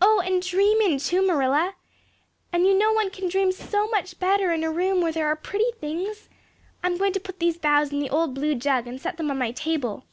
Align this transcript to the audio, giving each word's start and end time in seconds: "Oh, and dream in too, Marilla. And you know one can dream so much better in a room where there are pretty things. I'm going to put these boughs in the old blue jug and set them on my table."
"Oh, 0.00 0.20
and 0.24 0.40
dream 0.40 0.80
in 0.80 1.00
too, 1.00 1.20
Marilla. 1.20 1.74
And 2.52 2.64
you 2.64 2.78
know 2.78 2.92
one 2.92 3.10
can 3.10 3.28
dream 3.28 3.50
so 3.50 3.88
much 3.88 4.20
better 4.20 4.52
in 4.52 4.62
a 4.62 4.70
room 4.70 5.00
where 5.00 5.10
there 5.10 5.26
are 5.26 5.34
pretty 5.34 5.72
things. 5.80 6.28
I'm 6.84 6.96
going 6.96 7.12
to 7.14 7.18
put 7.18 7.40
these 7.40 7.58
boughs 7.58 7.90
in 7.90 7.98
the 7.98 8.08
old 8.10 8.34
blue 8.36 8.54
jug 8.54 8.86
and 8.86 9.00
set 9.00 9.16
them 9.16 9.32
on 9.32 9.38
my 9.38 9.50
table." 9.50 10.04